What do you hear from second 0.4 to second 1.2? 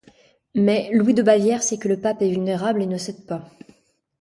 Mais, Louis